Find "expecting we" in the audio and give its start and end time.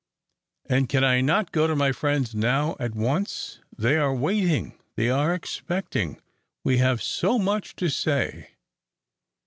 5.35-6.79